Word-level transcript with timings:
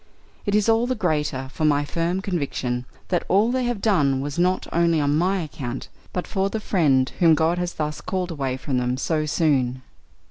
It 0.47 0.55
is 0.55 0.67
all 0.67 0.87
the 0.87 0.95
greater, 0.95 1.47
from 1.49 1.67
my 1.67 1.85
firm 1.85 2.21
conviction 2.21 2.85
that 3.09 3.23
all 3.27 3.51
they 3.51 3.65
have 3.65 3.81
done 3.83 4.19
was 4.19 4.39
not 4.39 4.65
only 4.71 4.99
on 4.99 5.15
my 5.15 5.37
own 5.37 5.43
account, 5.43 5.89
but 6.11 6.25
for 6.25 6.49
the 6.49 6.59
friend 6.59 7.07
whom 7.19 7.35
God 7.35 7.59
has 7.59 7.73
thus 7.75 8.01
called 8.01 8.31
away 8.31 8.57
from 8.57 8.79
them 8.79 8.97
so 8.97 9.27
soon. 9.27 9.83